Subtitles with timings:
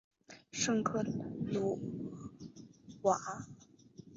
[0.51, 1.03] 圣克
[1.45, 1.79] 鲁
[3.03, 3.15] 瓦。